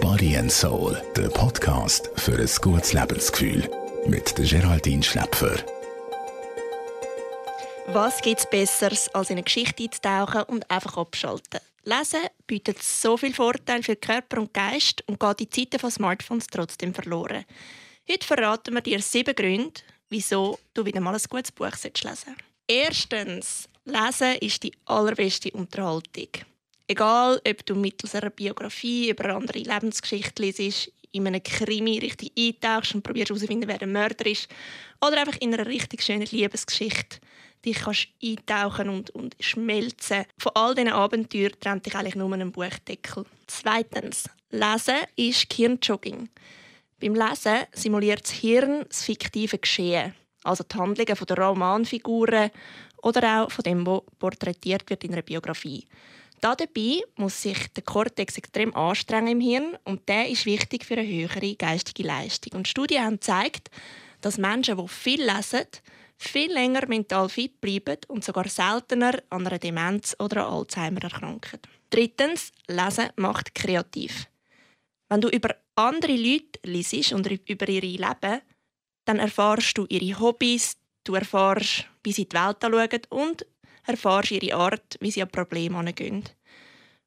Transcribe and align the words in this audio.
Body 0.00 0.36
and 0.36 0.50
Soul, 0.50 0.96
der 1.14 1.28
Podcast 1.28 2.10
für 2.16 2.38
ein 2.38 2.48
gutes 2.62 2.94
Lebensgefühl. 2.94 3.68
Mit 4.06 4.38
der 4.38 4.46
Geraldine 4.46 5.02
Schläpfer. 5.02 5.56
Was 7.88 8.22
gibt 8.22 8.40
es 8.40 8.48
Besseres, 8.48 9.14
als 9.14 9.28
in 9.28 9.34
eine 9.34 9.42
Geschichte 9.42 9.82
einzutauchen 9.82 10.44
und 10.44 10.70
einfach 10.70 10.96
abschalten? 10.96 11.60
Lesen 11.84 12.20
bietet 12.46 12.82
so 12.82 13.18
viel 13.18 13.34
Vorteile 13.34 13.82
für 13.82 13.96
Körper 13.96 14.38
und 14.38 14.54
Geist 14.54 15.04
und 15.06 15.20
geht 15.20 15.40
die 15.40 15.50
Zeiten 15.50 15.80
von 15.80 15.90
Smartphones 15.90 16.46
trotzdem 16.46 16.94
verloren. 16.94 17.44
Heute 18.10 18.26
verraten 18.26 18.72
wir 18.72 18.80
dir 18.80 19.02
sieben 19.02 19.34
Gründe, 19.34 19.82
wieso 20.08 20.58
du 20.72 20.86
wieder 20.86 21.00
mal 21.00 21.14
ein 21.14 21.20
gutes 21.28 21.52
Buch 21.52 21.66
lesen 21.66 21.92
solltest. 21.94 22.26
Erstens, 22.66 23.68
Lesen 23.84 24.36
ist 24.40 24.62
die 24.62 24.72
allerbeste 24.84 25.50
Unterhaltung. 25.50 26.28
Egal, 26.86 27.40
ob 27.48 27.66
du 27.66 27.74
mittels 27.74 28.14
einer 28.14 28.30
Biografie 28.30 29.10
über 29.10 29.24
eine 29.24 29.34
andere 29.34 29.58
Lebensgeschichte 29.58 30.42
liest, 30.42 30.92
in 31.10 31.26
einem 31.26 31.42
Krimi 31.42 31.98
richtig 31.98 32.32
eintauchst 32.38 32.94
und 32.94 33.02
probierst 33.02 33.30
herauszufinden, 33.30 33.68
wer 33.68 33.78
der 33.78 33.88
Mörder 33.88 34.26
ist, 34.26 34.48
oder 35.00 35.20
einfach 35.20 35.36
in 35.40 35.52
einer 35.52 35.66
richtig 35.66 36.02
schönen 36.02 36.26
Liebesgeschichte 36.26 37.18
dich 37.64 37.78
kannst 37.78 38.08
eintauchen 38.22 38.88
und, 38.88 39.10
und 39.10 39.36
schmelzen. 39.40 40.24
Von 40.38 40.52
all 40.54 40.74
diesen 40.74 40.92
Abenteuern 40.92 41.52
trennt 41.60 41.86
dich 41.86 41.94
eigentlich 41.94 42.16
nur 42.16 42.32
ein 42.32 42.52
Buchdeckel. 42.52 43.24
Zweitens, 43.46 44.28
Lesen 44.50 44.96
ist 45.16 45.48
Gehirnjogging. 45.48 46.28
Beim 47.00 47.14
Lesen 47.14 47.66
simuliert 47.72 48.24
das 48.24 48.32
Hirn 48.32 48.84
das 48.88 49.04
fiktive 49.04 49.58
Geschehen, 49.58 50.14
also 50.44 50.64
die 50.64 50.76
Handlungen 50.76 51.26
der 51.28 51.38
Romanfiguren 51.38 52.50
oder 53.02 53.42
auch 53.42 53.50
von 53.50 53.62
dem, 53.62 53.86
was 53.86 54.02
porträtiert 54.18 54.88
wird 54.88 55.04
in 55.04 55.12
einer 55.12 55.22
Biografie. 55.22 55.86
Dabei 56.40 57.02
muss 57.16 57.40
sich 57.42 57.68
der 57.72 57.84
Kortex 57.84 58.36
extrem 58.36 58.74
anstrengen 58.74 59.28
im 59.28 59.40
Hirn 59.40 59.78
und 59.84 60.08
der 60.08 60.28
ist 60.28 60.44
wichtig 60.44 60.84
für 60.84 60.94
eine 60.94 61.06
höhere 61.06 61.54
geistige 61.54 62.02
Leistung. 62.02 62.58
Und 62.58 62.68
Studien 62.68 63.04
haben 63.04 63.20
gezeigt, 63.20 63.70
dass 64.20 64.38
Menschen, 64.38 64.76
die 64.76 64.88
viel 64.88 65.22
lesen, 65.22 65.66
viel 66.16 66.52
länger 66.52 66.86
mental 66.88 67.28
fit 67.28 67.60
bleiben 67.60 67.98
und 68.08 68.24
sogar 68.24 68.48
seltener 68.48 69.22
an 69.30 69.46
einer 69.46 69.58
Demenz 69.58 70.16
oder 70.18 70.46
an 70.46 70.54
Alzheimer 70.54 71.02
erkranken. 71.04 71.60
Drittens, 71.90 72.52
Lesen 72.66 73.10
macht 73.16 73.54
kreativ. 73.54 74.26
Wenn 75.08 75.20
du 75.20 75.28
über 75.28 75.54
andere 75.76 76.16
Leute 76.16 76.58
liest 76.64 77.12
und 77.12 77.26
über 77.26 77.68
ihre 77.68 77.86
Leben, 77.86 78.40
dann 79.04 79.18
erfahrst 79.18 79.76
du 79.76 79.86
ihre 79.88 80.18
Hobbys, 80.18 80.76
du 81.04 81.14
erfahrst, 81.14 81.86
wie 82.02 82.12
sie 82.12 82.28
die 82.28 82.36
Welt 82.36 82.64
anschauen 82.64 83.02
und 83.10 83.46
erfahrst 83.86 84.30
ihre 84.30 84.56
Art, 84.56 84.96
wie 85.00 85.10
sie 85.10 85.22
an 85.22 85.30
Probleme 85.30 85.78
angehen. 85.78 86.24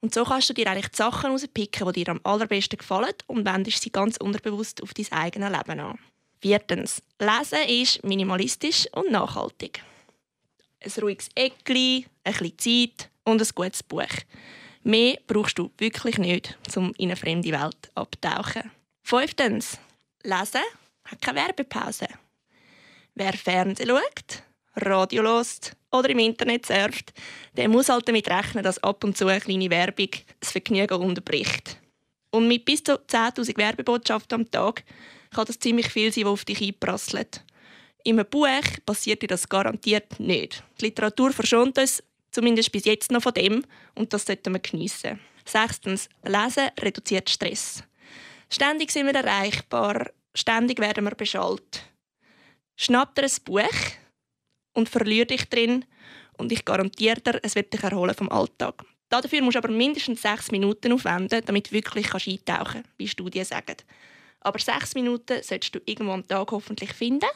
Und 0.00 0.14
so 0.14 0.24
kannst 0.24 0.48
du 0.48 0.54
dir 0.54 0.70
eigentlich 0.70 0.88
die 0.88 0.96
Sachen 0.96 1.30
herauspicken, 1.30 1.92
die 1.92 2.04
dir 2.04 2.10
am 2.12 2.20
allerbesten 2.22 2.78
gefallen 2.78 3.14
und 3.26 3.44
wendest 3.44 3.82
sie 3.82 3.90
ganz 3.90 4.16
unterbewusst 4.16 4.82
auf 4.82 4.94
dein 4.94 5.10
eigenes 5.10 5.50
Leben 5.50 5.80
an. 5.80 5.98
Viertens. 6.40 7.02
Lesen 7.18 7.68
ist 7.68 8.04
minimalistisch 8.04 8.86
und 8.92 9.10
nachhaltig. 9.10 9.82
Ein 10.80 10.92
ruhiges 11.02 11.28
Eckli, 11.34 12.06
ein 12.22 12.32
bisschen 12.32 12.58
Zeit 12.58 13.10
und 13.24 13.42
ein 13.42 13.48
gutes 13.54 13.82
Buch. 13.82 14.06
Mehr 14.84 15.18
brauchst 15.26 15.58
du 15.58 15.72
wirklich 15.78 16.18
nicht, 16.18 16.56
um 16.76 16.94
in 16.98 17.08
eine 17.08 17.16
fremde 17.16 17.50
Welt 17.50 17.90
abtauchen. 17.96 18.70
Fünftens. 19.02 19.78
Lesen 20.22 20.62
hat 21.04 21.20
keine 21.20 21.40
Werbepause. 21.40 22.06
Wer 23.20 23.32
Fernsehen 23.32 23.88
schaut, 23.88 24.44
Radio 24.76 25.22
lost 25.22 25.72
oder 25.90 26.08
im 26.10 26.20
Internet 26.20 26.66
surft, 26.66 27.12
der 27.56 27.68
muss 27.68 27.88
halt 27.88 28.06
damit 28.06 28.30
rechnen, 28.30 28.62
dass 28.62 28.80
ab 28.84 29.02
und 29.02 29.18
zu 29.18 29.26
eine 29.26 29.40
kleine 29.40 29.70
Werbung 29.70 30.10
das 30.38 30.52
Vergnügen 30.52 31.02
unterbricht. 31.02 31.78
Und 32.30 32.46
mit 32.46 32.64
bis 32.64 32.84
zu 32.84 32.92
10.000 32.92 33.56
Werbebotschaften 33.56 34.42
am 34.42 34.50
Tag 34.52 34.84
kann 35.34 35.46
das 35.46 35.58
ziemlich 35.58 35.88
viel 35.88 36.12
sein, 36.12 36.26
was 36.26 36.30
auf 36.30 36.44
dich 36.44 36.62
einprasselt. 36.62 37.44
In 38.04 38.20
einem 38.20 38.30
Buch 38.30 38.46
passiert 38.86 39.20
dir 39.22 39.26
das 39.26 39.48
garantiert 39.48 40.20
nicht. 40.20 40.62
Die 40.80 40.84
Literatur 40.84 41.32
verschont 41.32 41.76
uns 41.76 42.00
zumindest 42.30 42.70
bis 42.70 42.84
jetzt 42.84 43.10
noch 43.10 43.22
von 43.22 43.34
dem 43.34 43.64
und 43.96 44.12
das 44.12 44.26
sollten 44.26 44.52
wir 44.52 44.60
geniessen. 44.60 45.18
Sechstens, 45.44 46.08
Lesen 46.22 46.68
reduziert 46.78 47.28
Stress. 47.28 47.82
Ständig 48.48 48.92
sind 48.92 49.06
wir 49.06 49.14
erreichbar, 49.16 50.08
ständig 50.34 50.78
werden 50.78 51.04
wir 51.04 51.16
beschallt. 51.16 51.82
Schnapp 52.80 53.16
dir 53.16 53.24
ein 53.24 53.30
Buch 53.44 53.80
und 54.72 54.88
verlier 54.88 55.26
dich 55.26 55.48
drin 55.48 55.84
und 56.36 56.52
ich 56.52 56.64
garantiere 56.64 57.20
dir, 57.20 57.40
es 57.42 57.56
wird 57.56 57.72
dich 57.72 57.82
erholen 57.82 58.14
vom 58.14 58.30
Alltag. 58.30 58.84
Dafür 59.08 59.42
musst 59.42 59.56
du 59.56 59.58
aber 59.58 59.72
mindestens 59.72 60.22
sechs 60.22 60.52
Minuten 60.52 60.92
aufwenden, 60.92 61.42
damit 61.44 61.66
du 61.66 61.72
wirklich 61.72 62.14
eintauchen 62.14 62.84
kannst, 62.84 62.90
wie 62.96 63.08
Studien 63.08 63.44
sagen. 63.44 63.78
Aber 64.42 64.60
sechs 64.60 64.94
Minuten 64.94 65.42
solltest 65.42 65.74
du 65.74 65.80
irgendwo 65.86 66.12
am 66.12 66.24
Tag 66.28 66.52
hoffentlich 66.52 66.92
finden 66.92 67.28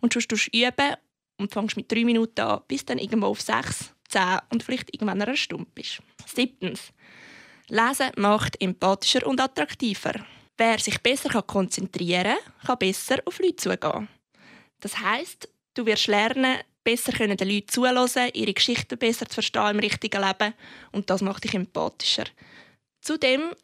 und 0.00 0.12
sonst 0.12 0.30
du 0.30 0.36
üben 0.56 0.94
und 1.38 1.52
fängst 1.52 1.76
mit 1.76 1.90
drei 1.90 2.04
Minuten 2.04 2.42
an, 2.42 2.62
bis 2.68 2.84
dann 2.84 2.98
irgendwo 2.98 3.26
auf 3.26 3.40
sechs, 3.40 3.92
zehn 4.08 4.38
und 4.50 4.62
vielleicht 4.62 4.94
irgendwann 4.94 5.20
eine 5.20 5.36
Stunde 5.36 5.66
bist. 5.74 6.02
Siebtens. 6.24 6.92
Lesen 7.66 8.12
macht 8.16 8.62
empathischer 8.62 9.26
und 9.26 9.40
attraktiver. 9.40 10.24
Wer 10.56 10.78
sich 10.78 11.02
besser 11.02 11.42
konzentrieren 11.42 12.36
kann, 12.36 12.66
kann 12.66 12.78
besser 12.78 13.18
auf 13.24 13.40
Leute 13.40 13.56
zugehen. 13.56 14.08
Das 14.84 14.98
heißt, 14.98 15.48
du 15.72 15.86
wirst 15.86 16.08
lernen, 16.08 16.58
besser 16.84 17.10
können 17.12 17.38
den 17.38 17.48
Leuten 17.48 17.68
zuhören, 17.68 18.30
ihre 18.34 18.52
Geschichten 18.52 18.98
besser 18.98 19.26
zu 19.26 19.32
verstehen 19.32 19.70
im 19.70 19.78
richtigen 19.78 20.22
Leben 20.22 20.52
und 20.92 21.08
das 21.08 21.22
macht 21.22 21.44
dich 21.44 21.54
empathischer. 21.54 22.26
Zudem 23.00 23.54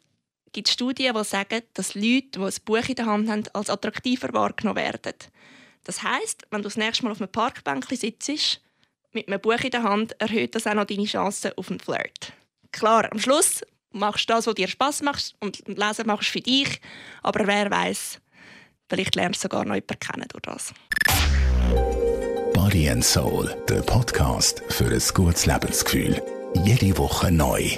gibt 0.51 0.67
es 0.67 0.73
Studien, 0.73 1.13
die 1.15 1.23
sagen, 1.23 1.61
dass 1.75 1.93
Leute, 1.93 2.23
die 2.33 2.39
ein 2.39 2.53
Buch 2.65 2.89
in 2.89 2.95
der 2.95 3.05
Hand 3.05 3.29
haben, 3.29 3.43
als 3.53 3.69
attraktiver 3.69 4.33
wahrgenommen 4.33 4.77
werden. 4.77 5.13
Das 5.83 6.01
heißt, 6.01 6.47
wenn 6.49 6.63
du 6.63 6.69
das 6.69 6.77
nächste 6.77 7.03
Mal 7.03 7.11
auf 7.11 7.21
einem 7.21 7.31
Parkbänkchen 7.31 7.97
sitzt, 7.97 8.59
mit 9.11 9.27
einem 9.27 9.39
Buch 9.39 9.63
in 9.63 9.69
der 9.69 9.83
Hand, 9.83 10.19
erhöht 10.19 10.55
das 10.55 10.65
auch 10.65 10.73
noch 10.73 10.85
deine 10.85 11.05
Chancen 11.05 11.51
auf 11.55 11.69
einen 11.69 11.79
Flirt. 11.79 12.33
Klar, 12.71 13.11
am 13.11 13.19
Schluss 13.19 13.61
machst 13.91 14.27
du 14.27 14.33
das, 14.33 14.47
was 14.47 14.55
dir 14.55 14.67
Spass 14.67 15.03
macht 15.03 15.35
und 15.39 15.67
Lesen 15.67 16.07
machst 16.07 16.29
für 16.29 16.41
dich, 16.41 16.81
aber 17.21 17.45
wer 17.45 17.69
weiß, 17.69 18.19
Vielleicht 18.91 19.15
lernst 19.15 19.41
du 19.41 19.45
sogar 19.45 19.63
noch 19.63 19.75
jemanden 19.75 19.99
kennen 19.99 20.27
durch 20.27 20.41
das. 20.41 20.73
Body 22.53 22.89
and 22.89 23.05
Soul, 23.05 23.55
der 23.69 23.81
Podcast 23.83 24.61
für 24.67 24.83
ein 24.83 25.01
gutes 25.13 25.45
Lebensgefühl. 25.45 26.21
Jede 26.65 26.97
Woche 26.97 27.31
neu. 27.31 27.69